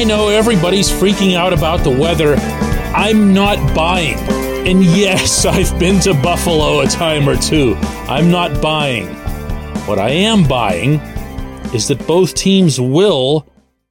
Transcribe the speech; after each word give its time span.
I 0.00 0.04
know 0.04 0.28
everybody's 0.28 0.88
freaking 0.88 1.36
out 1.36 1.52
about 1.52 1.84
the 1.84 1.90
weather. 1.90 2.36
I'm 2.96 3.34
not 3.34 3.58
buying. 3.74 4.16
And 4.66 4.82
yes, 4.82 5.44
I've 5.44 5.78
been 5.78 6.00
to 6.00 6.14
Buffalo 6.14 6.80
a 6.80 6.86
time 6.86 7.28
or 7.28 7.36
two. 7.36 7.74
I'm 8.08 8.30
not 8.30 8.62
buying. 8.62 9.08
What 9.84 9.98
I 9.98 10.08
am 10.08 10.48
buying 10.48 11.00
is 11.74 11.88
that 11.88 12.06
both 12.06 12.32
teams 12.32 12.80
will 12.80 13.46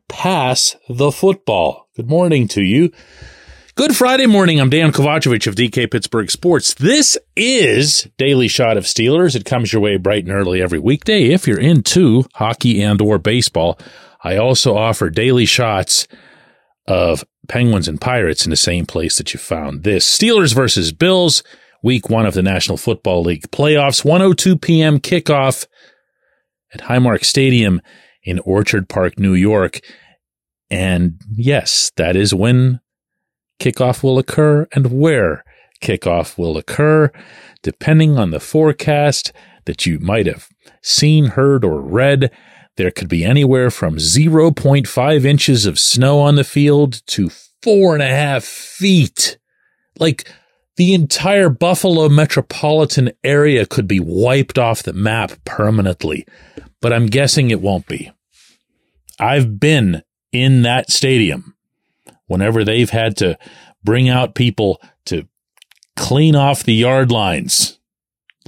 pass 0.07 0.75
the 0.89 1.11
football. 1.11 1.87
Good 1.95 2.09
morning 2.09 2.47
to 2.49 2.63
you. 2.63 2.91
Good 3.75 3.95
Friday 3.95 4.25
morning. 4.25 4.59
I'm 4.59 4.71
Dejan 4.71 4.91
Kovacevic 4.91 5.45
of 5.45 5.53
DK 5.53 5.91
Pittsburgh 5.91 6.31
Sports. 6.31 6.73
This 6.73 7.19
is 7.35 8.09
Daily 8.17 8.47
Shot 8.47 8.77
of 8.77 8.85
Steelers. 8.85 9.35
It 9.35 9.45
comes 9.45 9.71
your 9.71 9.83
way 9.83 9.97
bright 9.97 10.25
and 10.25 10.33
early 10.33 10.59
every 10.59 10.79
weekday 10.79 11.25
if 11.25 11.47
you're 11.47 11.59
into 11.59 12.25
hockey 12.33 12.81
and 12.81 12.99
or 12.99 13.19
baseball. 13.19 13.77
I 14.23 14.37
also 14.37 14.75
offer 14.75 15.09
daily 15.09 15.45
shots 15.45 16.07
of 16.87 17.23
Penguins 17.47 17.87
and 17.87 18.01
Pirates 18.01 18.45
in 18.45 18.49
the 18.49 18.55
same 18.55 18.85
place 18.85 19.17
that 19.17 19.33
you 19.33 19.39
found 19.39 19.83
this. 19.83 20.05
Steelers 20.05 20.53
versus 20.53 20.91
Bills, 20.91 21.43
week 21.83 22.09
one 22.09 22.25
of 22.25 22.33
the 22.33 22.43
National 22.43 22.77
Football 22.77 23.23
League 23.23 23.49
playoffs, 23.51 24.03
102 24.03 24.57
p.m. 24.57 24.99
kickoff 24.99 25.65
at 26.73 26.81
Highmark 26.81 27.23
Stadium 27.23 27.81
in 28.23 28.39
Orchard 28.39 28.89
Park, 28.89 29.17
New 29.17 29.33
York. 29.33 29.79
And 30.69 31.19
yes, 31.31 31.91
that 31.95 32.15
is 32.15 32.33
when 32.33 32.79
kickoff 33.59 34.03
will 34.03 34.19
occur 34.19 34.67
and 34.73 34.99
where 34.99 35.43
kickoff 35.81 36.37
will 36.37 36.57
occur, 36.57 37.11
depending 37.63 38.17
on 38.17 38.31
the 38.31 38.39
forecast 38.39 39.31
that 39.65 39.85
you 39.85 39.99
might 39.99 40.25
have 40.25 40.49
seen, 40.81 41.27
heard, 41.27 41.63
or 41.63 41.81
read. 41.81 42.31
There 42.79 42.91
could 42.91 43.09
be 43.09 43.25
anywhere 43.25 43.69
from 43.71 43.97
0.5 43.97 45.25
inches 45.25 45.65
of 45.65 45.77
snow 45.77 46.21
on 46.21 46.35
the 46.35 46.45
field 46.45 47.05
to 47.07 47.29
four 47.61 47.93
and 47.93 48.01
a 48.01 48.07
half 48.07 48.45
feet. 48.45 49.37
Like 49.99 50.31
the 50.77 50.93
entire 50.93 51.49
Buffalo 51.49 52.07
metropolitan 52.07 53.11
area 53.21 53.65
could 53.65 53.85
be 53.85 53.99
wiped 53.99 54.57
off 54.57 54.81
the 54.81 54.93
map 54.93 55.33
permanently, 55.43 56.25
but 56.79 56.93
I'm 56.93 57.07
guessing 57.07 57.49
it 57.49 57.59
won't 57.59 57.85
be. 57.85 58.13
I've 59.19 59.59
been 59.59 60.01
in 60.31 60.61
that 60.61 60.89
stadium 60.89 61.55
whenever 62.27 62.63
they've 62.63 62.89
had 62.89 63.17
to 63.17 63.37
bring 63.83 64.07
out 64.07 64.35
people 64.35 64.81
to 65.07 65.27
clean 65.97 66.33
off 66.33 66.63
the 66.63 66.75
yard 66.75 67.11
lines, 67.11 67.77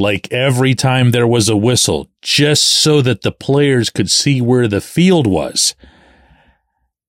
like 0.02 0.32
every 0.32 0.76
time 0.76 1.12
there 1.12 1.28
was 1.28 1.48
a 1.48 1.56
whistle, 1.56 2.10
just 2.22 2.64
so 2.64 3.02
that 3.02 3.22
the 3.22 3.32
players 3.32 3.90
could 3.90 4.12
see 4.12 4.42
where 4.42 4.68
the 4.68 4.82
field 4.82 5.28
was. 5.28 5.76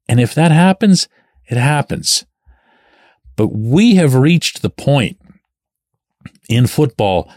And 0.08 0.20
if 0.20 0.34
that 0.34 0.52
happens, 0.52 1.08
it 1.48 1.56
happens. 1.56 2.24
But 3.36 3.48
we 3.48 3.96
have 3.96 4.14
reached 4.14 4.62
the 4.62 4.70
point 4.70 5.18
in 6.48 6.66
football 6.66 7.32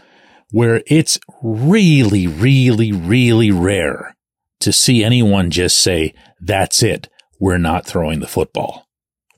where 0.50 0.82
it's 0.86 1.18
really, 1.42 2.26
really, 2.26 2.92
really 2.92 3.50
rare 3.50 4.14
to 4.60 4.72
see 4.72 5.02
anyone 5.02 5.50
just 5.50 5.78
say, 5.78 6.14
that's 6.40 6.82
it. 6.82 7.08
We're 7.40 7.58
not 7.58 7.86
throwing 7.86 8.20
the 8.20 8.28
football 8.28 8.86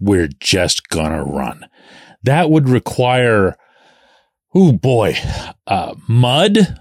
we're 0.01 0.29
just 0.41 0.89
gonna 0.89 1.25
run. 1.25 1.67
That 2.23 2.51
would 2.51 2.69
require, 2.69 3.57
oh 4.61 4.73
boy, 4.73 5.15
uh, 5.69 5.95
mud, 6.09 6.81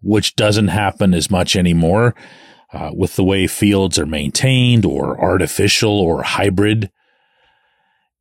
which 0.00 0.36
doesn't 0.36 0.68
happen 0.68 1.12
as 1.12 1.30
much 1.30 1.54
anymore 1.54 2.14
uh, 2.72 2.90
with 2.94 3.16
the 3.16 3.24
way 3.24 3.46
fields 3.46 3.98
are 3.98 4.06
maintained 4.06 4.86
or 4.86 5.20
artificial 5.20 6.00
or 6.00 6.22
hybrid. 6.22 6.90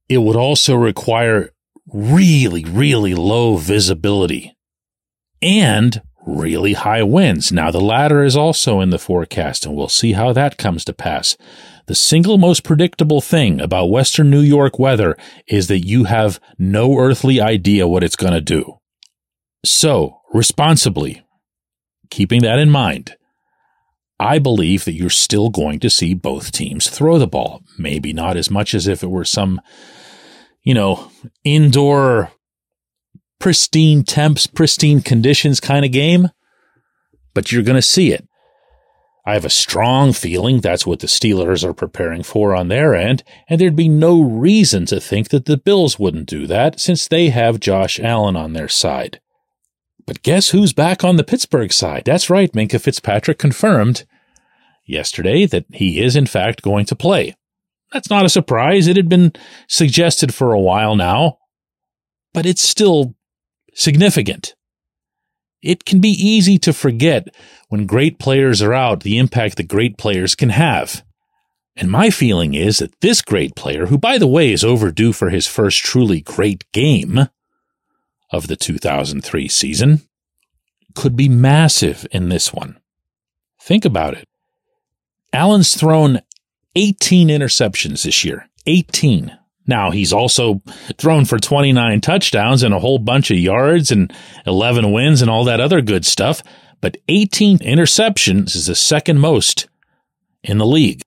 It 0.10 0.18
would 0.18 0.36
also 0.36 0.76
require 0.76 1.52
really, 1.94 2.66
really 2.66 3.16
low 3.16 3.56
visibility 3.56 4.54
and 5.42 6.02
really 6.28 6.74
high 6.74 7.04
winds. 7.04 7.54
Now, 7.54 7.72
the 7.72 7.80
latter 7.80 8.26
is 8.26 8.36
also 8.36 8.82
in 8.82 8.90
the 8.90 9.00
forecast, 9.00 9.66
and 9.66 9.78
we'll 9.78 9.88
see 9.88 10.12
how 10.12 10.34
that 10.34 10.58
comes 10.58 10.84
to 10.86 10.94
pass. 10.94 11.38
The 11.86 11.96
single 11.96 12.38
most 12.38 12.66
predictable 12.66 13.22
thing 13.22 13.62
about 13.62 13.90
Western 13.90 14.30
New 14.30 14.42
York 14.42 14.78
weather 14.78 15.16
is 15.48 15.70
that 15.70 15.88
you 15.88 16.04
have 16.04 16.42
no 16.58 16.98
earthly 16.98 17.40
idea 17.40 17.88
what 17.88 18.04
it's 18.04 18.18
going 18.18 18.34
to 18.34 18.42
do. 18.42 18.79
So, 19.66 20.22
responsibly, 20.34 21.24
keeping 22.10 22.42
that 22.44 22.60
in 22.60 22.70
mind, 22.70 23.16
I 24.20 24.40
believe 24.40 24.86
that 24.86 24.94
you're 24.94 25.10
still 25.10 25.50
going 25.50 25.80
to 25.80 25.90
see 25.90 26.14
both 26.14 26.52
teams 26.52 26.90
throw 26.90 27.18
the 27.18 27.28
ball. 27.28 27.64
Maybe 27.78 28.14
not 28.14 28.38
as 28.38 28.50
much 28.50 28.74
as 28.74 28.88
if 28.88 29.02
it 29.04 29.10
were 29.10 29.26
some, 29.26 29.62
you 30.64 30.74
know, 30.74 31.10
indoor, 31.44 32.32
pristine 33.40 34.04
temps, 34.04 34.46
pristine 34.48 35.02
conditions 35.02 35.60
kind 35.60 35.86
of 35.86 35.92
game, 35.92 36.30
but 37.34 37.52
you're 37.52 37.64
going 37.64 37.76
to 37.76 37.82
see 37.82 38.12
it. 38.12 38.26
I 39.26 39.34
have 39.34 39.46
a 39.46 39.50
strong 39.50 40.12
feeling 40.12 40.60
that's 40.60 40.88
what 40.88 41.00
the 41.00 41.08
Steelers 41.08 41.64
are 41.64 41.74
preparing 41.74 42.24
for 42.24 42.56
on 42.56 42.68
their 42.68 42.96
end, 42.96 43.24
and 43.48 43.60
there'd 43.60 43.76
be 43.76 43.90
no 43.90 44.22
reason 44.22 44.86
to 44.88 45.00
think 45.00 45.30
that 45.30 45.46
the 45.46 45.58
Bills 45.58 46.00
wouldn't 46.00 46.28
do 46.28 46.48
that 46.48 46.80
since 46.80 47.08
they 47.08 47.30
have 47.30 47.60
Josh 47.60 48.00
Allen 48.00 48.36
on 48.36 48.54
their 48.54 48.68
side. 48.68 49.20
But 50.10 50.24
guess 50.24 50.50
who's 50.50 50.74
back 50.74 51.04
on 51.04 51.18
the 51.18 51.24
Pittsburgh 51.24 51.72
side? 51.72 52.02
That's 52.04 52.32
right, 52.32 52.52
Minkah 52.52 52.82
Fitzpatrick 52.82 53.38
confirmed 53.38 54.06
yesterday 54.84 55.46
that 55.46 55.66
he 55.72 56.02
is 56.02 56.16
in 56.16 56.26
fact 56.26 56.64
going 56.64 56.86
to 56.86 56.96
play. 56.96 57.36
That's 57.94 58.10
not 58.10 58.26
a 58.26 58.30
surprise. 58.30 58.88
It 58.88 58.98
had 58.98 59.08
been 59.08 59.34
suggested 59.68 60.34
for 60.34 60.52
a 60.52 60.60
while 60.60 60.96
now, 60.96 61.38
but 62.34 62.48
it's 62.48 62.68
still 62.68 63.14
significant 63.76 64.56
it 65.62 65.86
can 65.86 66.00
be 66.00 66.10
easy 66.10 66.58
to 66.58 66.74
forget 66.74 67.28
when 67.68 67.86
great 67.86 68.18
players 68.18 68.64
are 68.64 68.74
out 68.74 69.02
the 69.02 69.20
impact 69.20 69.58
that 69.58 69.68
great 69.68 69.96
players 69.96 70.34
can 70.34 70.50
have. 70.50 71.04
And 71.76 71.92
my 71.92 72.10
feeling 72.10 72.56
is 72.56 72.80
that 72.80 73.00
this 73.02 73.22
great 73.22 73.56
player, 73.56 73.86
who 73.86 73.98
by 74.00 74.18
the 74.18 74.26
way 74.26 74.52
is 74.52 74.64
overdue 74.64 75.14
for 75.14 75.30
his 75.30 75.46
first 75.46 75.84
truly 75.84 76.22
great 76.22 76.66
game 76.72 77.30
of 78.32 78.48
the 78.48 78.56
2003 78.56 79.48
season, 79.48 80.02
could 80.96 81.16
be 81.16 81.30
massive 81.30 82.06
in 82.12 82.30
this 82.30 82.54
one. 82.54 82.80
Think 83.62 83.86
about 83.86 84.14
it. 84.14 84.28
Allen's 85.34 85.76
thrown 85.76 86.22
18 86.76 87.28
interceptions 87.30 88.04
this 88.04 88.24
year. 88.24 88.48
18. 88.66 89.38
Now, 89.68 89.92
he's 89.92 90.12
also 90.12 90.62
thrown 90.98 91.26
for 91.26 91.38
29 91.38 92.02
touchdowns 92.02 92.64
and 92.64 92.74
a 92.74 92.80
whole 92.80 92.98
bunch 92.98 93.30
of 93.30 93.38
yards 93.38 93.92
and 93.92 94.12
11 94.48 94.92
wins 94.92 95.22
and 95.22 95.30
all 95.30 95.44
that 95.44 95.60
other 95.60 95.82
good 95.82 96.06
stuff, 96.06 96.42
but 96.82 96.98
18 97.08 97.60
interceptions 97.60 98.56
is 98.56 98.66
the 98.66 98.76
second 98.76 99.20
most 99.20 99.68
in 100.44 100.58
the 100.58 100.66
league. 100.66 101.02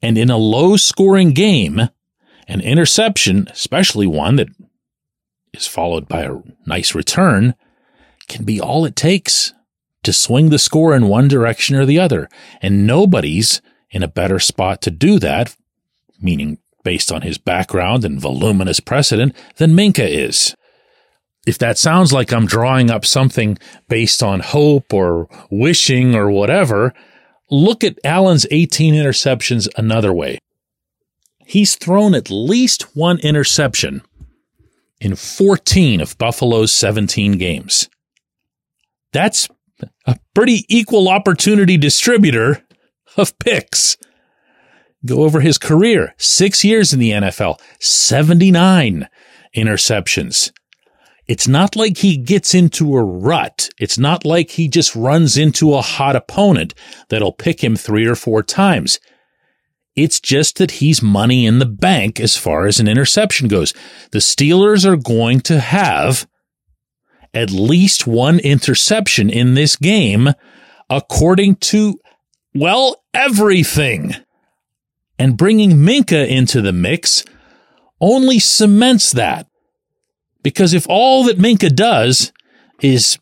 And 0.00 0.16
in 0.16 0.30
a 0.30 0.38
low 0.38 0.76
scoring 0.76 1.32
game, 1.32 1.90
an 2.48 2.60
interception, 2.62 3.46
especially 3.50 4.06
one 4.06 4.36
that 4.36 4.48
is 5.52 5.66
followed 5.66 6.08
by 6.08 6.22
a 6.22 6.38
nice 6.66 6.94
return, 6.94 7.54
can 8.28 8.44
be 8.44 8.60
all 8.60 8.84
it 8.84 8.96
takes 8.96 9.52
to 10.02 10.12
swing 10.12 10.50
the 10.50 10.58
score 10.58 10.94
in 10.94 11.08
one 11.08 11.28
direction 11.28 11.76
or 11.76 11.84
the 11.84 11.98
other. 11.98 12.28
And 12.62 12.86
nobody's 12.86 13.60
in 13.90 14.02
a 14.02 14.08
better 14.08 14.38
spot 14.38 14.80
to 14.82 14.90
do 14.90 15.18
that, 15.18 15.56
meaning 16.20 16.58
based 16.84 17.12
on 17.12 17.22
his 17.22 17.38
background 17.38 18.04
and 18.04 18.20
voluminous 18.20 18.80
precedent, 18.80 19.34
than 19.56 19.72
Minkah 19.72 20.08
is. 20.08 20.54
If 21.46 21.58
that 21.58 21.78
sounds 21.78 22.12
like 22.12 22.32
I'm 22.32 22.46
drawing 22.46 22.90
up 22.90 23.04
something 23.04 23.58
based 23.88 24.22
on 24.22 24.40
hope 24.40 24.92
or 24.92 25.28
wishing 25.50 26.14
or 26.14 26.30
whatever, 26.30 26.94
look 27.50 27.82
at 27.82 27.98
Allen's 28.04 28.46
18 28.50 28.94
interceptions 28.94 29.68
another 29.76 30.12
way. 30.12 30.38
He's 31.44 31.74
thrown 31.74 32.14
at 32.14 32.30
least 32.30 32.94
one 32.94 33.18
interception 33.18 34.02
in 35.00 35.16
14 35.16 36.00
of 36.00 36.18
Buffalo's 36.18 36.72
17 36.74 37.32
games. 37.32 37.88
That's 39.12 39.48
a 40.06 40.18
pretty 40.34 40.64
equal 40.68 41.08
opportunity 41.08 41.76
distributor 41.76 42.62
of 43.16 43.38
picks. 43.38 43.96
Go 45.04 45.22
over 45.22 45.40
his 45.40 45.58
career. 45.58 46.14
Six 46.18 46.62
years 46.64 46.92
in 46.92 47.00
the 47.00 47.10
NFL, 47.12 47.58
79 47.80 49.08
interceptions. 49.56 50.52
It's 51.26 51.48
not 51.48 51.76
like 51.76 51.98
he 51.98 52.16
gets 52.16 52.54
into 52.54 52.96
a 52.96 53.04
rut. 53.04 53.70
It's 53.78 53.98
not 53.98 54.24
like 54.24 54.50
he 54.50 54.68
just 54.68 54.96
runs 54.96 55.36
into 55.36 55.74
a 55.74 55.80
hot 55.80 56.16
opponent 56.16 56.74
that'll 57.08 57.32
pick 57.32 57.62
him 57.62 57.76
three 57.76 58.06
or 58.06 58.16
four 58.16 58.42
times. 58.42 58.98
It's 59.96 60.20
just 60.20 60.58
that 60.58 60.72
he's 60.72 61.02
money 61.02 61.46
in 61.46 61.58
the 61.58 61.66
bank 61.66 62.20
as 62.20 62.36
far 62.36 62.66
as 62.66 62.78
an 62.78 62.88
interception 62.88 63.48
goes. 63.48 63.74
The 64.12 64.20
Steelers 64.20 64.84
are 64.84 64.96
going 64.96 65.40
to 65.42 65.60
have 65.60 66.28
at 67.34 67.50
least 67.50 68.06
one 68.06 68.38
interception 68.38 69.30
in 69.30 69.54
this 69.54 69.76
game, 69.76 70.30
according 70.88 71.56
to, 71.56 72.00
well, 72.54 73.02
everything. 73.14 74.14
And 75.18 75.36
bringing 75.36 75.72
Minkah 75.72 76.28
into 76.28 76.62
the 76.62 76.72
mix 76.72 77.24
only 78.00 78.38
cements 78.38 79.12
that. 79.12 79.46
Because 80.42 80.72
if 80.72 80.86
all 80.88 81.24
that 81.24 81.38
Minkah 81.38 81.74
does 81.74 82.32
is 82.80 83.18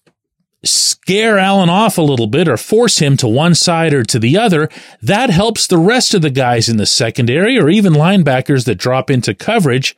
scare 0.64 1.38
Allen 1.38 1.68
off 1.68 1.98
a 1.98 2.02
little 2.02 2.26
bit 2.26 2.48
or 2.48 2.56
force 2.56 2.98
him 2.98 3.16
to 3.18 3.28
one 3.28 3.54
side 3.54 3.94
or 3.94 4.02
to 4.04 4.18
the 4.18 4.36
other, 4.36 4.68
that 5.00 5.30
helps 5.30 5.66
the 5.66 5.78
rest 5.78 6.14
of 6.14 6.22
the 6.22 6.30
guys 6.30 6.68
in 6.68 6.76
the 6.76 6.86
secondary 6.86 7.58
or 7.58 7.68
even 7.68 7.92
linebackers 7.92 8.64
that 8.64 8.74
drop 8.76 9.10
into 9.10 9.34
coverage 9.34 9.96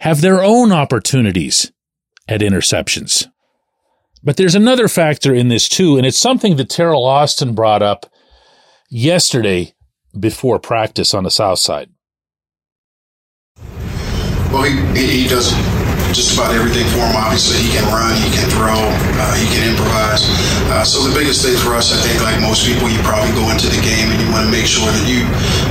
have 0.00 0.20
their 0.20 0.42
own 0.42 0.72
opportunities 0.72 1.72
at 2.28 2.40
interceptions. 2.40 3.26
But 4.22 4.36
there's 4.36 4.54
another 4.54 4.88
factor 4.88 5.34
in 5.34 5.48
this 5.48 5.68
too, 5.68 5.96
and 5.96 6.04
it's 6.04 6.18
something 6.18 6.56
that 6.56 6.68
Teryl 6.68 7.06
Austin 7.06 7.54
brought 7.54 7.82
up 7.82 8.06
yesterday 8.90 9.74
before 10.18 10.58
practice 10.58 11.14
on 11.14 11.24
the 11.24 11.30
south 11.30 11.60
side. 11.60 11.90
Well, 14.52 14.64
he, 14.64 15.22
he 15.22 15.28
does 15.28 15.52
just 16.12 16.34
about 16.34 16.54
everything 16.54 16.86
for 16.92 17.02
him. 17.02 17.16
Obviously, 17.16 17.58
he 17.58 17.70
can 17.72 17.84
run, 17.88 18.14
he 18.20 18.30
can 18.30 18.46
throw, 18.50 18.76
uh, 18.76 19.34
he 19.34 19.46
can 19.50 19.66
improvise. 19.66 20.28
Uh, 20.70 20.84
so 20.84 21.02
the 21.02 21.14
biggest 21.14 21.42
thing 21.42 21.56
for 21.56 21.74
us, 21.74 21.90
I 21.94 21.98
think, 22.02 22.22
like 22.22 22.38
most 22.40 22.66
people, 22.66 22.90
you 22.90 22.98
probably 23.02 23.32
go 23.32 23.50
into 23.50 23.66
the 23.66 23.80
game 23.82 24.12
and 24.12 24.18
you 24.20 24.28
want 24.30 24.44
to 24.44 24.52
make 24.52 24.66
sure 24.66 24.86
that 24.86 25.06
you 25.08 25.24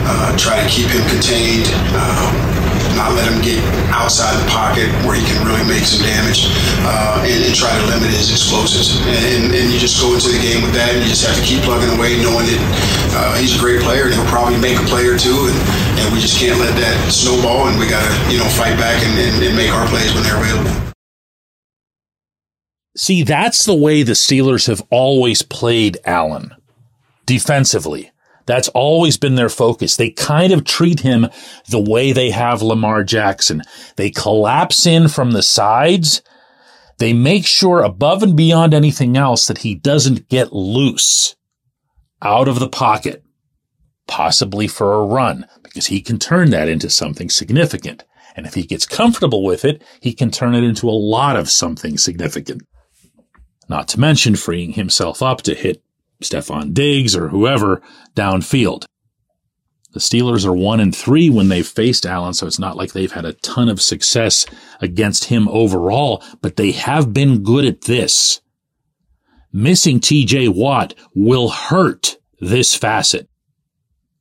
uh, 0.09 0.35
try 0.37 0.59
to 0.59 0.67
keep 0.67 0.89
him 0.89 1.03
contained. 1.07 1.69
Um, 1.93 2.64
not 2.95 3.13
let 3.13 3.27
him 3.27 3.43
get 3.43 3.59
outside 3.91 4.33
the 4.39 4.47
pocket 4.49 4.87
where 5.03 5.13
he 5.13 5.23
can 5.27 5.43
really 5.43 5.63
make 5.67 5.83
some 5.83 6.01
damage 6.01 6.47
uh, 6.87 7.21
and, 7.27 7.43
and, 7.43 7.53
try 7.53 7.71
to 7.75 7.85
limit 7.91 8.09
his 8.09 8.31
explosives. 8.31 8.99
And, 9.05 9.51
and, 9.51 9.67
you 9.71 9.77
just 9.79 9.99
go 9.99 10.15
into 10.15 10.31
the 10.31 10.39
game 10.39 10.63
with 10.63 10.73
that, 10.73 10.95
and 10.95 11.03
you 11.03 11.09
just 11.11 11.27
have 11.27 11.35
to 11.35 11.43
keep 11.43 11.61
plugging 11.67 11.91
away, 11.95 12.15
knowing 12.23 12.47
that 12.47 12.61
uh, 13.15 13.35
he's 13.35 13.55
a 13.55 13.59
great 13.59 13.83
player 13.83 14.07
and 14.07 14.13
he'll 14.15 14.31
probably 14.31 14.57
make 14.57 14.79
a 14.79 14.85
play 14.87 15.05
or 15.05 15.19
two, 15.19 15.35
and, 15.51 15.57
and 15.99 16.05
we 16.15 16.19
just 16.23 16.39
can't 16.39 16.59
let 16.59 16.71
that 16.79 16.95
snowball, 17.11 17.67
and 17.67 17.75
we 17.77 17.87
got 17.87 18.03
to 18.03 18.13
you 18.31 18.39
know 18.39 18.47
fight 18.55 18.79
back 18.79 18.97
and, 19.03 19.13
and, 19.19 19.35
and 19.43 19.53
make 19.55 19.71
our 19.71 19.87
plays 19.87 20.13
when 20.15 20.23
they're 20.23 20.39
available. 20.39 20.71
See, 22.97 23.23
that's 23.23 23.65
the 23.65 23.75
way 23.75 24.03
the 24.03 24.13
Steelers 24.13 24.67
have 24.67 24.81
always 24.89 25.41
played 25.41 25.97
Allen 26.05 26.55
defensively. 27.25 28.11
That's 28.45 28.67
always 28.69 29.17
been 29.17 29.35
their 29.35 29.49
focus. 29.49 29.95
They 29.95 30.11
kind 30.11 30.53
of 30.53 30.63
treat 30.63 30.99
him 30.99 31.27
the 31.69 31.79
way 31.79 32.11
they 32.11 32.29
have 32.29 32.61
Lamar 32.61 33.03
Jackson. 33.03 33.63
They 33.95 34.11
collapse 34.11 34.85
in 34.85 35.07
from 35.07 35.31
the 35.31 35.41
sides. 35.41 36.21
They 36.99 37.13
make 37.13 37.45
sure 37.45 37.81
above 37.81 38.23
and 38.23 38.35
beyond 38.35 38.73
anything 38.73 39.17
else 39.17 39.47
that 39.47 39.59
he 39.59 39.75
doesn't 39.75 40.29
get 40.29 40.53
loose 40.53 41.35
out 42.21 42.47
of 42.47 42.59
the 42.59 42.69
pocket, 42.69 43.23
possibly 44.07 44.67
for 44.67 44.93
a 44.93 45.05
run, 45.05 45.45
because 45.63 45.87
he 45.87 46.01
can 46.01 46.19
turn 46.19 46.51
that 46.51 46.69
into 46.69 46.89
something 46.89 47.29
significant. 47.29 48.03
And 48.35 48.45
if 48.45 48.53
he 48.53 48.63
gets 48.63 48.85
comfortable 48.85 49.43
with 49.43 49.65
it, 49.65 49.81
he 50.01 50.13
can 50.13 50.29
turn 50.29 50.55
it 50.55 50.63
into 50.63 50.89
a 50.89 50.91
lot 50.91 51.35
of 51.35 51.49
something 51.49 51.97
significant. 51.97 52.63
Not 53.67 53.87
to 53.89 53.99
mention 53.99 54.35
freeing 54.35 54.73
himself 54.73 55.23
up 55.23 55.41
to 55.43 55.55
hit 55.55 55.81
Stefon 56.21 56.73
Diggs 56.73 57.15
or 57.15 57.29
whoever 57.29 57.81
downfield. 58.15 58.85
The 59.95 60.01
Steelers 60.01 60.45
are 60.45 60.53
one 60.53 60.81
and 60.81 60.93
three 60.93 61.29
when 61.29 61.47
they've 61.47 61.65
faced 61.65 62.05
Allen, 62.05 62.33
so 62.33 62.45
it's 62.45 62.59
not 62.59 62.75
like 62.75 62.91
they've 62.91 63.11
had 63.11 63.23
a 63.23 63.31
ton 63.31 63.69
of 63.69 63.81
success 63.81 64.45
against 64.81 65.25
him 65.25 65.47
overall, 65.47 66.21
but 66.41 66.57
they 66.57 66.73
have 66.73 67.13
been 67.13 67.43
good 67.43 67.63
at 67.63 67.83
this. 67.83 68.41
Missing 69.53 70.01
TJ 70.01 70.53
Watt 70.53 70.93
will 71.15 71.47
hurt 71.47 72.17
this 72.41 72.75
facet, 72.75 73.29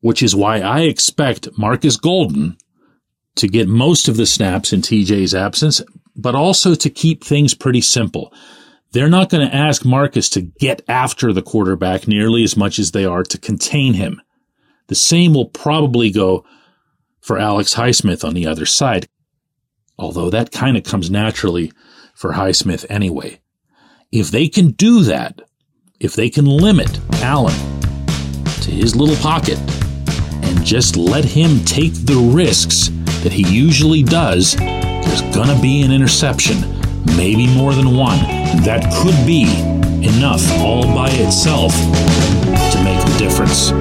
which 0.01 0.23
is 0.23 0.37
why 0.37 0.61
I 0.61 0.83
expect 0.83 1.59
Markus 1.59 1.97
Golden 1.97 2.57
to 3.35 3.49
get 3.49 3.67
most 3.67 4.07
of 4.07 4.17
the 4.17 4.27
snaps 4.27 4.73
in 4.73 4.81
TJ's 4.81 5.35
absence, 5.35 5.83
but 6.15 6.37
also 6.37 6.77
to 6.77 6.89
keep 6.89 7.25
things 7.25 7.53
pretty 7.53 7.81
simple. 7.81 8.33
They're 8.95 9.09
not 9.09 9.29
going 9.29 9.45
to 9.47 9.55
ask 9.55 9.85
Markus 9.85 10.29
to 10.31 10.41
get 10.41 10.83
after 10.87 11.33
the 11.33 11.43
quarterback 11.43 12.07
nearly 12.07 12.45
as 12.45 12.57
much 12.57 12.79
as 12.79 12.93
they 12.93 13.05
are 13.05 13.25
to 13.25 13.39
contain 13.39 13.95
him. 13.95 14.23
The 14.87 14.95
same 14.95 15.35
will 15.35 15.49
probably 15.49 16.13
go 16.13 16.45
for 17.21 17.37
Alex 17.37 17.75
Highsmith 17.75 18.23
on 18.23 18.35
the 18.35 18.47
other 18.47 18.65
side, 18.65 19.09
although 19.99 20.31
that 20.31 20.53
kind 20.53 20.77
of 20.77 20.85
comes 20.85 21.11
naturally 21.11 21.73
for 22.15 22.35
Highsmith 22.35 22.87
anyway. 22.89 23.41
If 24.13 24.31
they 24.31 24.47
can 24.47 24.71
do 24.71 25.03
that, 25.03 25.41
if 25.99 26.15
they 26.15 26.31
can 26.31 26.45
limit 26.45 27.01
Allen 27.15 27.57
to 28.61 28.71
his 28.71 28.95
little 28.95 29.17
pocket 29.17 29.59
and 30.45 30.65
just 30.65 30.97
let 30.97 31.25
him 31.25 31.65
take 31.65 31.95
the 31.95 32.31
risks 32.33 32.91
that 33.25 33.33
he 33.33 33.43
usually 33.53 34.05
does, 34.05 34.55
there's 34.55 35.23
going 35.35 35.49
to 35.49 35.61
be 35.61 35.83
an 35.83 35.91
interception, 35.91 36.74
maybe 37.17 37.47
more 37.47 37.75
than 37.75 37.97
one 37.97 38.19
that 38.65 38.83
could 39.03 39.27
be 39.27 39.45
enough 40.07 40.43
all 40.61 40.83
by 40.95 41.09
itself 41.11 41.73
to 42.73 42.83
make 42.85 42.99
a 43.05 43.19
difference. 43.19 43.73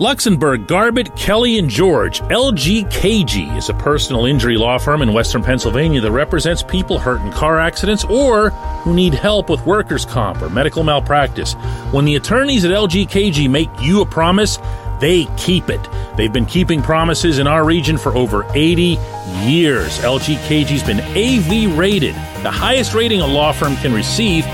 Luxenberg, 0.00 0.66
Garbett, 0.66 1.14
Kelly, 1.14 1.56
and 1.56 1.70
George, 1.70 2.20
LGKG 2.22 3.56
is 3.56 3.68
a 3.68 3.74
personal 3.74 4.26
injury 4.26 4.56
law 4.56 4.76
firm 4.76 5.02
in 5.02 5.12
western 5.12 5.40
Pennsylvania 5.40 6.00
that 6.00 6.10
represents 6.10 6.64
people 6.64 6.98
hurt 6.98 7.20
in 7.20 7.30
car 7.30 7.60
accidents 7.60 8.04
or 8.04 8.50
who 8.50 8.92
need 8.92 9.14
help 9.14 9.48
with 9.48 9.64
workers' 9.64 10.04
comp 10.04 10.42
or 10.42 10.50
medical 10.50 10.82
malpractice. 10.82 11.54
When 11.92 12.04
the 12.04 12.16
attorneys 12.16 12.64
at 12.64 12.72
LGKG 12.72 13.48
make 13.48 13.70
you 13.80 14.00
a 14.00 14.06
promise, 14.06 14.58
they 15.00 15.26
keep 15.36 15.70
it. 15.70 15.80
They've 16.16 16.32
been 16.32 16.46
keeping 16.46 16.80
promises 16.82 17.38
in 17.38 17.46
our 17.46 17.64
region 17.64 17.98
for 17.98 18.14
over 18.16 18.46
80 18.54 18.98
years. 19.42 19.98
LGKG's 19.98 20.82
been 20.82 21.00
AV 21.00 21.76
rated, 21.76 22.14
the 22.42 22.50
highest 22.50 22.94
rating 22.94 23.20
a 23.20 23.26
law 23.26 23.52
firm 23.52 23.76
can 23.76 23.92
receive, 23.92 24.44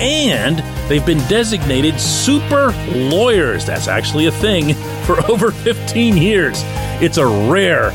and 0.00 0.58
they've 0.88 1.04
been 1.04 1.26
designated 1.28 2.00
super 2.00 2.72
lawyers. 2.92 3.66
That's 3.66 3.88
actually 3.88 4.26
a 4.26 4.32
thing 4.32 4.74
for 5.06 5.24
over 5.30 5.50
15 5.50 6.16
years. 6.16 6.62
It's 7.02 7.18
a 7.18 7.26
rare 7.26 7.90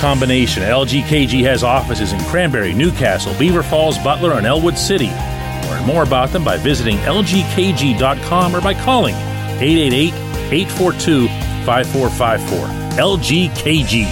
combination. 0.00 0.62
LGKG 0.62 1.42
has 1.42 1.62
offices 1.62 2.12
in 2.12 2.20
Cranberry, 2.24 2.72
Newcastle, 2.72 3.34
Beaver 3.38 3.62
Falls, 3.62 3.98
Butler, 3.98 4.32
and 4.32 4.46
Ellwood 4.46 4.78
City. 4.78 5.10
Learn 5.68 5.86
more 5.86 6.02
about 6.04 6.30
them 6.30 6.44
by 6.44 6.56
visiting 6.56 6.96
lgkg.com 6.98 8.56
or 8.56 8.60
by 8.60 8.74
calling 8.74 9.14
888 9.14 10.14
842 10.52 11.49
5454. 11.70 12.66
LGKG. 12.98 14.04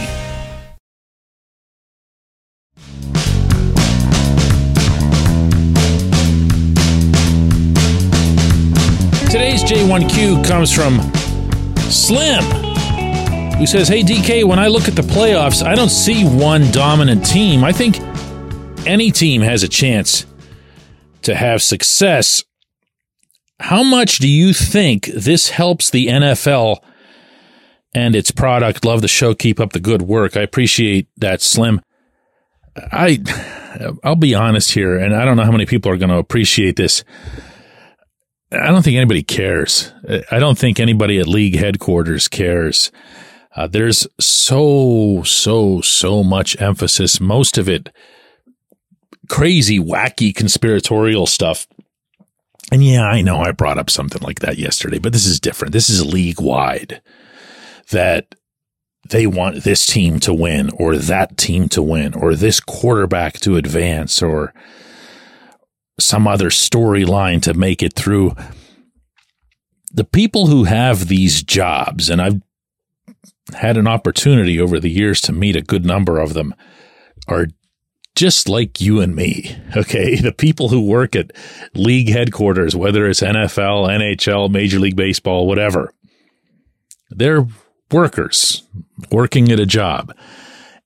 Today's 9.29 9.65
J1Q 9.65 10.47
comes 10.47 10.73
from 10.73 11.01
Slim, 11.91 12.45
who 13.57 13.67
says, 13.67 13.89
Hey 13.89 14.05
DK, 14.05 14.45
when 14.45 14.61
I 14.61 14.69
look 14.69 14.87
at 14.87 14.95
the 14.95 15.03
playoffs, 15.03 15.67
I 15.67 15.75
don't 15.75 15.89
see 15.89 16.25
one 16.25 16.71
dominant 16.71 17.27
team. 17.27 17.65
I 17.65 17.73
think 17.73 17.99
any 18.87 19.11
team 19.11 19.43
has 19.43 19.65
a 19.65 19.69
chance 19.69 20.27
to 21.23 21.35
have 21.35 21.61
success. 21.61 22.45
How 23.59 23.83
much 23.83 24.19
do 24.19 24.29
you 24.29 24.53
think 24.53 25.07
this 25.07 25.49
helps 25.49 25.91
the 25.91 26.07
NFL 26.07 26.85
and 27.95 28.15
its 28.15 28.31
product? 28.31 28.85
Love 28.85 29.03
the 29.03 29.09
show. 29.09 29.35
Keep 29.35 29.61
up 29.61 29.73
the 29.73 29.81
good 29.81 30.03
work. 30.03 30.37
I 30.37 30.43
appreciate 30.43 31.09
that, 31.17 31.41
Slim. 31.41 31.81
I, 32.77 33.19
I'll 34.05 34.17
be 34.17 34.35
honest 34.35 34.73
here, 34.73 34.97
and 34.97 35.15
I 35.15 35.25
don't 35.25 35.37
know 35.37 35.45
how 35.45 35.53
many 35.53 35.67
people 35.67 35.91
are 35.91 35.97
going 35.97 36.11
to 36.11 36.19
appreciate 36.19 36.77
this. 36.77 37.03
I 38.53 38.67
don't 38.69 38.83
think 38.83 38.97
anybody 38.97 39.23
cares. 39.23 39.93
I 40.31 40.39
don't 40.39 40.57
think 40.57 40.81
anybody 40.81 41.19
at 41.19 41.27
league 41.27 41.57
headquarters 41.57 42.29
cares. 42.29 42.91
Uh, 43.55 43.67
there's 43.67 44.07
so, 44.21 45.23
so, 45.25 45.81
so 45.81 46.23
much 46.23 46.61
emphasis, 46.61 47.21
most 47.21 47.59
of 47.59 47.69
it 47.69 47.91
crazy, 49.29 49.79
wacky, 49.79 50.35
conspiratorial 50.35 51.27
stuff 51.27 51.67
and 52.71 52.85
yeah, 52.85 53.05
I 53.05 53.23
know 53.23 53.39
I 53.39 53.53
brought 53.53 53.79
up 53.79 53.91
something 53.91 54.23
like 54.23 54.41
that 54.41 54.59
yesterday, 54.59 54.99
but 54.99 55.13
this 55.13 55.27
is 55.27 55.41
different. 55.41 55.73
This 55.73 55.89
is 55.89 56.05
league 56.05 56.41
wide 56.41 57.01
that 57.91 58.35
they 59.09 59.27
want 59.27 59.65
this 59.65 59.87
team 59.87 60.21
to 60.21 60.35
win 60.35 60.71
or 60.71 60.97
that 60.97 61.37
team 61.37 61.69
to 61.71 61.83
win 61.83 62.15
or 62.15 62.35
this 62.35 62.61
quarterback 62.61 63.35
to 63.41 63.57
advance 63.57 64.23
or 64.23 64.53
some 65.99 66.29
other 66.29 66.51
storyline 66.51 67.43
to 67.43 67.55
make 67.55 67.83
it 67.83 67.95
through. 67.95 68.35
The 69.93 70.05
people 70.05 70.47
who 70.49 70.65
have 70.65 71.09
these 71.09 71.43
jobs, 71.43 72.11
and 72.11 72.21
I've 72.21 72.43
had 73.55 73.77
an 73.77 73.89
opportunity 73.89 74.61
over 74.61 74.79
the 74.79 74.91
years 74.91 75.21
to 75.23 75.33
meet 75.33 75.57
a 75.57 75.63
good 75.63 75.87
number 75.87 76.19
of 76.19 76.35
them, 76.35 76.55
are 77.27 77.47
just 78.15 78.49
like 78.49 78.81
you 78.81 79.01
and 79.01 79.15
me. 79.15 79.57
Okay. 79.77 80.17
The 80.17 80.33
people 80.33 80.71
who 80.71 80.87
work 80.87 81.15
at 81.15 81.31
league 81.75 82.09
headquarters, 82.09 82.75
whether 82.75 83.07
it's 83.07 83.21
NFL, 83.21 83.89
NHL, 83.89 84.51
Major 84.51 84.79
League 84.81 84.97
Baseball, 84.97 85.47
whatever, 85.47 85.93
They're 87.11 87.47
workers 87.91 88.63
working 89.11 89.51
at 89.51 89.61
a 89.61 89.67
job. 89.67 90.15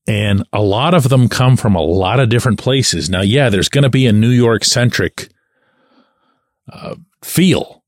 And 0.06 0.44
a 0.52 0.62
lot 0.62 0.94
of 0.94 1.08
them 1.08 1.28
come 1.28 1.56
from 1.56 1.74
a 1.74 1.82
lot 1.82 2.18
of 2.18 2.28
different 2.28 2.58
places. 2.58 3.08
Now, 3.08 3.22
yeah, 3.22 3.48
there's 3.48 3.68
going 3.68 3.84
to 3.84 3.90
be 3.90 4.06
a 4.06 4.12
New 4.12 4.30
York 4.30 4.64
centric 4.64 5.28
uh, 6.70 6.96
feel 7.22 7.84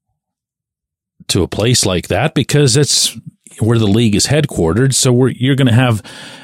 to 1.28 1.42
a 1.42 1.49
place 1.49 1.85
like 1.85 2.09
that 2.09 2.35
because 2.35 2.76
it's 2.76 3.18
where 3.61 3.78
the 3.78 3.87
league 3.87 4.14
is 4.14 4.26
headquartered. 4.26 4.94
So 4.94 5.26
you're 5.26 5.56
going 5.56 5.68
to 5.68 5.75
have, 5.75 6.02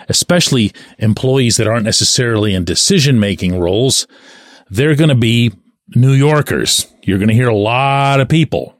especially 0.09 0.73
employees 0.99 1.57
that 1.57 1.67
aren't 1.67 1.85
necessarily 1.85 2.55
in 2.55 2.65
decision 2.65 3.21
making 3.21 3.59
roles, 3.59 4.07
they're 4.69 4.97
going 4.97 5.09
to 5.09 5.15
be 5.15 5.53
New 5.95 6.12
Yorkers. 6.12 6.93
You're 7.03 7.19
going 7.19 7.29
to 7.29 7.35
hear 7.35 7.49
a 7.49 7.57
lot 7.57 8.21
of 8.21 8.29
people 8.29 8.77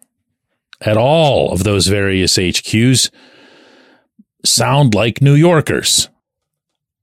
at 0.81 0.97
all 0.97 1.53
of 1.53 1.65
those 1.65 1.87
various 1.87 2.37
HQs 2.37 3.11
sound 4.45 4.95
like 4.95 5.21
New 5.23 5.35
Yorkers. 5.35 6.09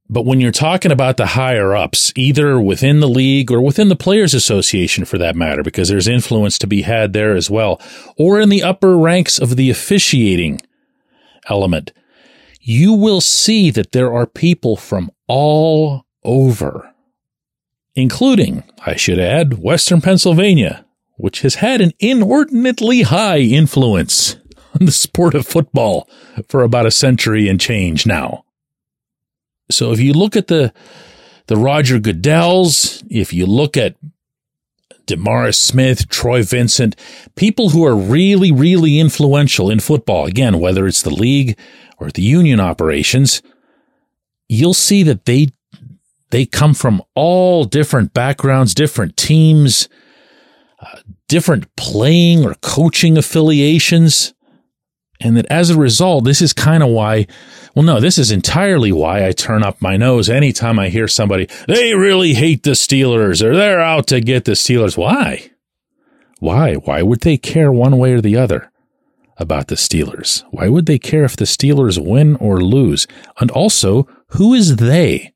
But 0.09 0.25
when 0.25 0.39
you're 0.39 0.51
talking 0.51 0.91
about 0.91 1.17
the 1.17 1.25
higher 1.25 1.75
ups, 1.75 2.13
either 2.15 2.61
within 2.61 3.01
the 3.01 3.09
league 3.09 3.51
or 3.51 3.61
within 3.61 3.89
the 3.89 3.95
Players 3.95 4.33
Association 4.33 5.03
for 5.03 5.17
that 5.17 5.35
matter, 5.35 5.63
because 5.63 5.89
there's 5.89 6.07
influence 6.07 6.57
to 6.59 6.67
be 6.67 6.83
had 6.83 7.11
there 7.11 7.35
as 7.35 7.49
well, 7.49 7.81
or 8.17 8.39
in 8.39 8.47
the 8.47 8.63
upper 8.63 8.97
ranks 8.97 9.37
of 9.37 9.57
the 9.57 9.69
officiating 9.69 10.61
element, 11.49 11.91
you 12.61 12.93
will 12.93 13.19
see 13.19 13.69
that 13.71 13.91
there 13.91 14.13
are 14.13 14.25
people 14.25 14.77
from 14.77 15.11
all 15.27 16.05
over, 16.23 16.93
including, 17.95 18.63
I 18.85 18.95
should 18.95 19.19
add, 19.19 19.57
Western 19.57 19.99
Pennsylvania, 19.99 20.85
which 21.17 21.41
has 21.41 21.55
had 21.55 21.81
an 21.81 21.91
inordinately 21.99 23.01
high 23.01 23.39
influence 23.39 24.37
the 24.85 24.91
sport 24.91 25.33
of 25.35 25.47
football 25.47 26.09
for 26.47 26.63
about 26.63 26.85
a 26.85 26.91
century 26.91 27.47
and 27.47 27.59
change 27.59 28.05
now. 28.05 28.43
So 29.69 29.91
if 29.91 29.99
you 29.99 30.13
look 30.13 30.35
at 30.35 30.47
the 30.47 30.73
the 31.47 31.57
Roger 31.57 31.97
Goodells, 31.97 33.05
if 33.09 33.31
you 33.31 33.45
look 33.45 33.77
at 33.77 33.95
DeMaurice 35.07 35.55
Smith, 35.55 36.09
Troy 36.09 36.43
Vincent, 36.43 36.95
people 37.35 37.69
who 37.69 37.85
are 37.85 37.95
really, 37.95 38.51
really 38.51 38.99
influential 38.99 39.69
in 39.69 39.79
football, 39.79 40.25
again, 40.25 40.59
whether 40.59 40.85
it's 40.85 41.01
the 41.01 41.09
league 41.09 41.57
or 41.97 42.11
the 42.11 42.21
union 42.21 42.59
operations, 42.59 43.41
you'll 44.49 44.73
see 44.73 45.03
that 45.03 45.25
they 45.25 45.47
they 46.29 46.45
come 46.45 46.73
from 46.73 47.01
all 47.15 47.63
different 47.63 48.13
backgrounds, 48.13 48.73
different 48.73 49.15
teams, 49.15 49.87
uh, 50.81 50.99
different 51.29 51.73
playing 51.77 52.45
or 52.45 52.55
coaching 52.55 53.17
affiliations. 53.17 54.33
And 55.19 55.35
that 55.35 55.47
as 55.47 55.69
a 55.69 55.77
result, 55.77 56.25
this 56.25 56.41
is 56.41 56.53
kind 56.53 56.83
of 56.83 56.89
why, 56.89 57.25
well, 57.73 57.83
no, 57.83 57.99
this 57.99 58.17
is 58.17 58.31
entirely 58.31 58.91
why 58.91 59.27
I 59.27 59.31
turn 59.31 59.63
up 59.63 59.81
my 59.81 59.97
nose 59.97 60.29
anytime 60.29 60.77
I 60.77 60.89
hear 60.89 61.07
somebody, 61.07 61.47
they 61.67 61.95
really 61.95 62.35
hate 62.35 62.63
the 62.63 62.71
Steelers 62.71 63.43
or 63.43 63.55
they're 63.55 63.81
out 63.81 64.07
to 64.07 64.21
get 64.21 64.45
the 64.45 64.51
Steelers. 64.51 64.95
Why? 64.95 65.49
Why? 66.39 66.75
Why 66.75 67.01
would 67.01 67.21
they 67.21 67.37
care 67.37 67.71
one 67.71 67.97
way 67.97 68.13
or 68.13 68.21
the 68.21 68.37
other 68.37 68.71
about 69.37 69.67
the 69.67 69.75
Steelers? 69.75 70.43
Why 70.51 70.67
would 70.67 70.85
they 70.85 70.99
care 70.99 71.23
if 71.23 71.35
the 71.35 71.45
Steelers 71.45 72.03
win 72.03 72.35
or 72.35 72.61
lose? 72.61 73.07
And 73.39 73.49
also, 73.49 74.07
who 74.29 74.53
is 74.53 74.75
they? 74.75 75.33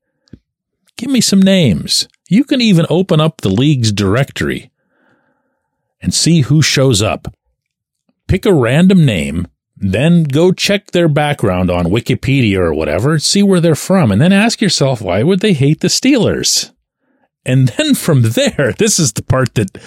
Give 0.97 1.09
me 1.09 1.21
some 1.21 1.41
names. 1.41 2.07
You 2.29 2.43
can 2.43 2.61
even 2.61 2.85
open 2.89 3.19
up 3.19 3.41
the 3.41 3.49
league's 3.49 3.91
directory 3.91 4.71
and 6.01 6.13
see 6.13 6.41
who 6.41 6.61
shows 6.61 7.01
up. 7.01 7.33
Pick 8.27 8.45
a 8.45 8.53
random 8.53 9.05
name 9.05 9.47
then 9.81 10.23
go 10.23 10.51
check 10.51 10.91
their 10.91 11.09
background 11.09 11.71
on 11.71 11.85
Wikipedia 11.85 12.57
or 12.57 12.73
whatever, 12.73 13.17
see 13.17 13.41
where 13.41 13.59
they're 13.59 13.75
from, 13.75 14.11
and 14.11 14.21
then 14.21 14.31
ask 14.31 14.61
yourself, 14.61 15.01
why 15.01 15.23
would 15.23 15.39
they 15.39 15.53
hate 15.53 15.81
the 15.81 15.87
Steelers? 15.87 16.71
And 17.43 17.69
then 17.69 17.95
from 17.95 18.21
there, 18.21 18.73
this 18.77 18.99
is 18.99 19.13
the 19.13 19.23
part 19.23 19.55
that 19.55 19.77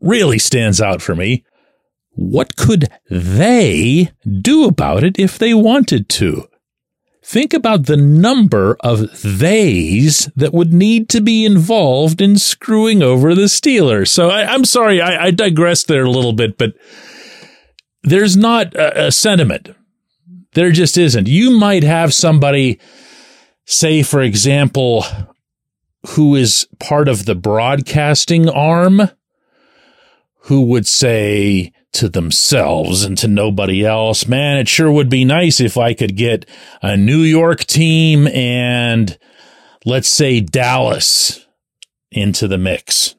really 0.00 0.38
stands 0.38 0.80
out 0.80 1.00
for 1.00 1.14
me. 1.14 1.44
What 2.10 2.56
could 2.56 2.88
they 3.10 4.10
do 4.40 4.66
about 4.66 5.02
it 5.02 5.18
if 5.18 5.38
they 5.38 5.54
wanted 5.54 6.08
to? 6.10 6.48
Think 7.22 7.52
about 7.52 7.86
the 7.86 7.96
number 7.96 8.76
of 8.80 9.10
theys 9.10 10.30
that 10.36 10.52
would 10.52 10.72
need 10.72 11.08
to 11.08 11.20
be 11.20 11.44
involved 11.44 12.20
in 12.20 12.38
screwing 12.38 13.02
over 13.02 13.34
the 13.34 13.46
Steelers. 13.46 14.08
So 14.08 14.30
I, 14.30 14.54
am 14.54 14.64
sorry, 14.64 15.00
I, 15.00 15.24
I 15.26 15.30
digressed 15.32 15.88
there 15.88 16.04
a 16.04 16.10
little 16.10 16.32
bit, 16.32 16.56
but 16.56 16.74
there's 18.06 18.36
not 18.36 18.74
a, 18.74 19.06
a 19.06 19.12
sentiment. 19.12 19.74
There 20.54 20.70
just 20.70 20.96
isn't. 20.96 21.28
You 21.28 21.50
might 21.50 21.82
have 21.82 22.14
somebody 22.14 22.80
say, 23.66 24.02
for 24.02 24.22
example, 24.22 25.04
who 26.10 26.34
is 26.36 26.66
part 26.78 27.08
of 27.08 27.26
the 27.26 27.34
broadcasting 27.34 28.48
arm 28.48 29.10
who 30.42 30.62
would 30.62 30.86
say 30.86 31.72
to 31.92 32.08
themselves 32.08 33.02
and 33.04 33.18
to 33.18 33.26
nobody 33.26 33.84
else, 33.84 34.28
man, 34.28 34.58
it 34.58 34.68
sure 34.68 34.90
would 34.90 35.10
be 35.10 35.24
nice 35.24 35.60
if 35.60 35.76
I 35.76 35.92
could 35.92 36.16
get 36.16 36.46
a 36.82 36.96
New 36.96 37.22
York 37.22 37.64
team 37.64 38.28
and 38.28 39.18
let's 39.84 40.08
say 40.08 40.40
Dallas 40.40 41.44
into 42.12 42.46
the 42.46 42.58
mix. 42.58 43.16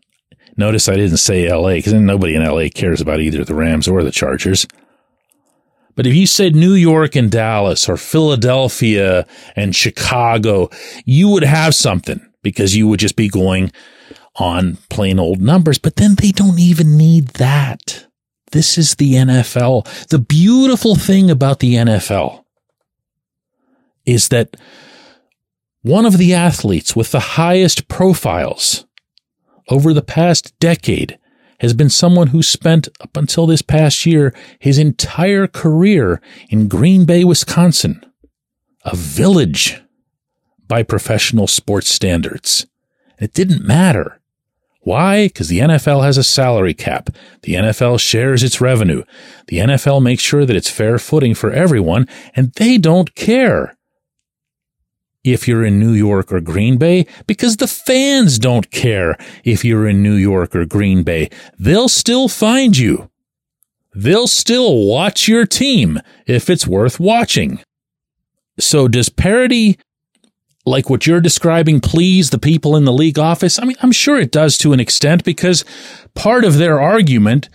Notice 0.57 0.89
I 0.89 0.95
didn't 0.95 1.17
say 1.17 1.51
LA 1.51 1.75
because 1.75 1.93
nobody 1.93 2.35
in 2.35 2.43
LA 2.43 2.67
cares 2.73 2.99
about 2.99 3.19
either 3.19 3.45
the 3.45 3.55
Rams 3.55 3.87
or 3.87 4.03
the 4.03 4.11
Chargers. 4.11 4.67
But 5.95 6.05
if 6.05 6.13
you 6.13 6.27
said 6.27 6.55
New 6.55 6.73
York 6.73 7.15
and 7.15 7.31
Dallas 7.31 7.87
or 7.87 7.97
Philadelphia 7.97 9.25
and 9.55 9.75
Chicago, 9.75 10.69
you 11.05 11.29
would 11.29 11.43
have 11.43 11.73
something 11.73 12.21
because 12.43 12.75
you 12.75 12.87
would 12.87 12.99
just 12.99 13.15
be 13.15 13.29
going 13.29 13.71
on 14.35 14.77
plain 14.89 15.19
old 15.19 15.41
numbers. 15.41 15.79
But 15.79 15.95
then 15.95 16.15
they 16.15 16.31
don't 16.31 16.59
even 16.59 16.97
need 16.97 17.29
that. 17.29 18.07
This 18.51 18.77
is 18.77 18.95
the 18.95 19.13
NFL. 19.13 20.07
The 20.07 20.19
beautiful 20.19 20.95
thing 20.95 21.29
about 21.29 21.59
the 21.59 21.75
NFL 21.75 22.43
is 24.05 24.29
that 24.29 24.55
one 25.81 26.05
of 26.05 26.17
the 26.17 26.33
athletes 26.33 26.95
with 26.95 27.11
the 27.11 27.19
highest 27.19 27.87
profiles 27.87 28.86
over 29.69 29.93
the 29.93 30.01
past 30.01 30.57
decade 30.59 31.17
has 31.59 31.73
been 31.73 31.89
someone 31.89 32.27
who 32.27 32.43
spent 32.43 32.87
up 33.01 33.17
until 33.17 33.47
this 33.47 33.61
past 33.61 34.05
year 34.05 34.33
his 34.59 34.77
entire 34.77 35.47
career 35.47 36.21
in 36.49 36.67
Green 36.67 37.05
Bay, 37.05 37.23
Wisconsin, 37.23 38.05
a 38.85 38.95
village 38.95 39.81
by 40.67 40.83
professional 40.83 41.47
sports 41.47 41.89
standards. 41.89 42.65
It 43.19 43.33
didn't 43.33 43.65
matter. 43.65 44.21
Why? 44.81 45.27
Because 45.27 45.49
the 45.49 45.59
NFL 45.59 46.03
has 46.03 46.17
a 46.17 46.23
salary 46.23 46.73
cap. 46.73 47.09
The 47.41 47.55
NFL 47.55 47.99
shares 47.99 48.43
its 48.43 48.61
revenue. 48.61 49.03
The 49.47 49.57
NFL 49.57 50.01
makes 50.01 50.23
sure 50.23 50.45
that 50.45 50.55
it's 50.55 50.69
fair 50.69 50.97
footing 50.97 51.33
for 51.33 51.51
everyone, 51.51 52.07
and 52.35 52.53
they 52.53 52.77
don't 52.77 53.13
care 53.13 53.76
if 55.33 55.47
you're 55.47 55.65
in 55.65 55.79
New 55.79 55.93
York 55.93 56.31
or 56.31 56.39
Green 56.39 56.77
Bay 56.77 57.05
because 57.25 57.57
the 57.57 57.67
fans 57.67 58.39
don't 58.39 58.71
care 58.71 59.17
if 59.43 59.63
you're 59.63 59.87
in 59.87 60.01
New 60.01 60.15
York 60.15 60.55
or 60.55 60.65
Green 60.65 61.03
Bay. 61.03 61.29
They'll 61.57 61.89
still 61.89 62.27
find 62.27 62.77
you. 62.77 63.09
They'll 63.93 64.27
still 64.27 64.85
watch 64.85 65.27
your 65.27 65.45
team 65.45 65.99
if 66.25 66.49
it's 66.49 66.67
worth 66.67 66.99
watching. 66.99 67.59
So 68.59 68.87
does 68.87 69.09
parity 69.09 69.79
like 70.65 70.89
what 70.89 71.07
you're 71.07 71.21
describing 71.21 71.79
please 71.79 72.29
the 72.29 72.37
people 72.37 72.75
in 72.75 72.85
the 72.85 72.93
league 72.93 73.17
office? 73.17 73.57
I 73.57 73.65
mean, 73.65 73.77
I'm 73.81 73.91
sure 73.91 74.19
it 74.19 74.31
does 74.31 74.57
to 74.59 74.73
an 74.73 74.79
extent 74.79 75.23
because 75.23 75.63
part 76.13 76.43
of 76.43 76.57
their 76.57 76.79
argument 76.79 77.49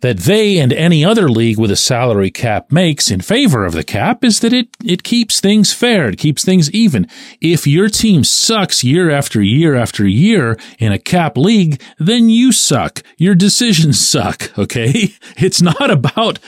that 0.00 0.18
they 0.18 0.58
and 0.58 0.72
any 0.72 1.04
other 1.04 1.28
league 1.28 1.58
with 1.58 1.70
a 1.70 1.76
salary 1.76 2.30
cap 2.30 2.70
makes 2.70 3.10
in 3.10 3.20
favor 3.20 3.64
of 3.64 3.72
the 3.72 3.84
cap 3.84 4.24
is 4.24 4.40
that 4.40 4.52
it, 4.52 4.68
it 4.84 5.02
keeps 5.02 5.40
things 5.40 5.72
fair. 5.72 6.08
It 6.08 6.18
keeps 6.18 6.44
things 6.44 6.70
even. 6.70 7.08
If 7.40 7.66
your 7.66 7.88
team 7.88 8.24
sucks 8.24 8.84
year 8.84 9.10
after 9.10 9.42
year 9.42 9.74
after 9.74 10.06
year 10.06 10.58
in 10.78 10.92
a 10.92 10.98
cap 10.98 11.36
league, 11.36 11.80
then 11.98 12.28
you 12.28 12.52
suck. 12.52 13.02
Your 13.16 13.34
decisions 13.34 14.06
suck. 14.06 14.52
Okay. 14.58 15.14
It's 15.36 15.62
not 15.62 15.90
about 15.90 16.40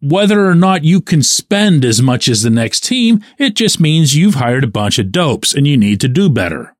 whether 0.00 0.46
or 0.46 0.54
not 0.54 0.84
you 0.84 1.00
can 1.00 1.22
spend 1.22 1.84
as 1.84 2.00
much 2.00 2.28
as 2.28 2.42
the 2.42 2.50
next 2.50 2.84
team. 2.84 3.22
It 3.38 3.54
just 3.54 3.78
means 3.78 4.16
you've 4.16 4.34
hired 4.34 4.64
a 4.64 4.68
bunch 4.68 4.98
of 4.98 5.12
dopes 5.12 5.54
and 5.54 5.66
you 5.66 5.76
need 5.76 6.00
to 6.00 6.08
do 6.08 6.30
better. 6.30 6.74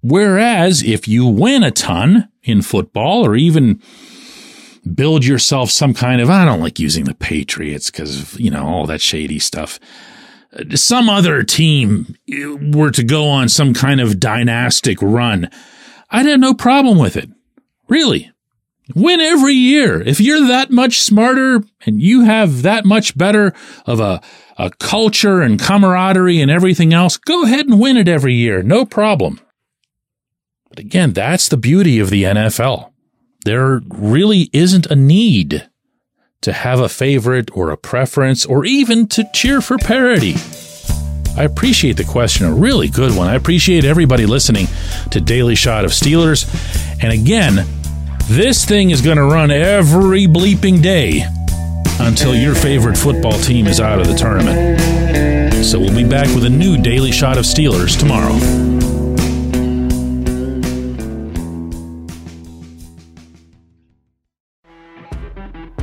Whereas 0.00 0.82
if 0.82 1.08
you 1.08 1.26
win 1.26 1.62
a 1.62 1.70
ton 1.70 2.28
in 2.42 2.62
football 2.62 3.26
or 3.26 3.36
even 3.36 3.82
build 4.94 5.24
yourself 5.24 5.70
some 5.70 5.94
kind 5.94 6.20
of, 6.20 6.30
I 6.30 6.44
don't 6.44 6.60
like 6.60 6.78
using 6.78 7.04
the 7.04 7.14
Patriots 7.14 7.90
because, 7.90 8.38
you 8.38 8.50
know, 8.50 8.66
all 8.66 8.86
that 8.86 9.00
shady 9.00 9.38
stuff. 9.38 9.78
Uh, 10.52 10.76
some 10.76 11.08
other 11.08 11.42
team 11.42 12.16
uh, 12.32 12.56
were 12.72 12.90
to 12.90 13.04
go 13.04 13.28
on 13.28 13.48
some 13.48 13.74
kind 13.74 14.00
of 14.00 14.20
dynastic 14.20 15.00
run. 15.00 15.50
I'd 16.10 16.26
have 16.26 16.40
no 16.40 16.54
problem 16.54 16.98
with 16.98 17.16
it. 17.16 17.30
Really. 17.88 18.30
Win 18.94 19.20
every 19.20 19.54
year. 19.54 20.00
If 20.00 20.20
you're 20.20 20.48
that 20.48 20.70
much 20.70 21.00
smarter 21.00 21.62
and 21.86 22.02
you 22.02 22.24
have 22.24 22.62
that 22.62 22.84
much 22.84 23.16
better 23.16 23.54
of 23.86 24.00
a, 24.00 24.20
a 24.58 24.70
culture 24.70 25.42
and 25.42 25.60
camaraderie 25.60 26.40
and 26.40 26.50
everything 26.50 26.92
else, 26.92 27.16
go 27.16 27.44
ahead 27.44 27.66
and 27.66 27.80
win 27.80 27.96
it 27.96 28.08
every 28.08 28.34
year. 28.34 28.62
No 28.62 28.84
problem. 28.84 29.40
But 30.68 30.78
again, 30.78 31.12
that's 31.12 31.48
the 31.48 31.56
beauty 31.56 31.98
of 32.00 32.10
the 32.10 32.24
NFL. 32.24 32.89
There 33.44 33.80
really 33.88 34.50
isn't 34.52 34.86
a 34.86 34.96
need 34.96 35.68
to 36.42 36.52
have 36.52 36.80
a 36.80 36.88
favorite 36.88 37.50
or 37.56 37.70
a 37.70 37.76
preference 37.76 38.44
or 38.44 38.64
even 38.64 39.06
to 39.08 39.28
cheer 39.32 39.60
for 39.60 39.78
parity. 39.78 40.34
I 41.36 41.44
appreciate 41.44 41.96
the 41.96 42.04
question, 42.04 42.46
a 42.46 42.52
really 42.52 42.88
good 42.88 43.16
one. 43.16 43.28
I 43.28 43.34
appreciate 43.34 43.84
everybody 43.84 44.26
listening 44.26 44.66
to 45.10 45.20
Daily 45.20 45.54
Shot 45.54 45.84
of 45.84 45.92
Steelers. 45.92 46.44
And 47.02 47.12
again, 47.12 47.66
this 48.28 48.64
thing 48.64 48.90
is 48.90 49.00
going 49.00 49.16
to 49.16 49.24
run 49.24 49.50
every 49.50 50.26
bleeping 50.26 50.82
day 50.82 51.24
until 52.00 52.34
your 52.34 52.54
favorite 52.54 52.96
football 52.96 53.38
team 53.38 53.66
is 53.66 53.80
out 53.80 54.00
of 54.00 54.06
the 54.06 54.14
tournament. 54.14 55.64
So 55.64 55.78
we'll 55.78 55.96
be 55.96 56.08
back 56.08 56.26
with 56.34 56.44
a 56.44 56.50
new 56.50 56.76
Daily 56.76 57.12
Shot 57.12 57.38
of 57.38 57.44
Steelers 57.44 57.98
tomorrow. 57.98 58.89